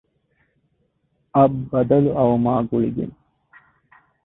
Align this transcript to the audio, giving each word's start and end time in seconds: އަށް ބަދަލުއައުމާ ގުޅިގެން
އަށް 1.35 1.59
ބަދަލުއައުމާ 1.71 2.53
ގުޅިގެން 2.69 3.15